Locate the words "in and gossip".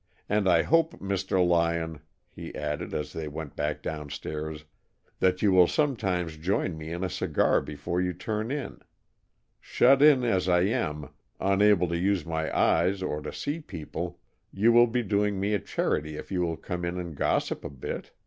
16.83-17.63